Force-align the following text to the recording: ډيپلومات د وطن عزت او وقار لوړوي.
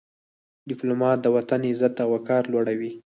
ډيپلومات 0.69 1.17
د 1.21 1.27
وطن 1.35 1.59
عزت 1.69 1.93
او 2.03 2.09
وقار 2.15 2.43
لوړوي. 2.53 2.91